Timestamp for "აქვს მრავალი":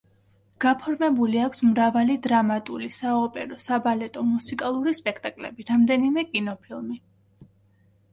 1.47-2.15